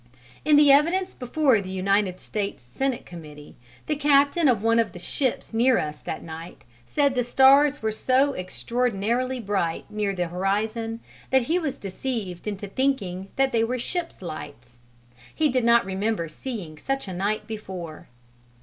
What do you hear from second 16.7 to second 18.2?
such a night before.